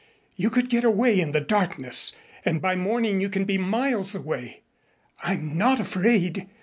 [0.35, 2.11] You could get away in the darkness
[2.43, 4.61] and by morning you can be miles away.
[5.21, 6.49] I'm not afraid.